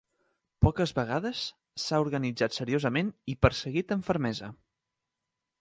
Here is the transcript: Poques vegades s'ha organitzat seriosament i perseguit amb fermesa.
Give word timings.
Poques 0.67 0.93
vegades 0.99 1.41
s'ha 1.83 2.01
organitzat 2.05 2.57
seriosament 2.61 3.15
i 3.35 3.39
perseguit 3.47 3.97
amb 3.97 4.09
fermesa. 4.11 4.55